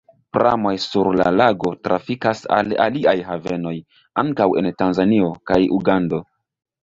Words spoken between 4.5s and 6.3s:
en Tanzanio kaj Ugando.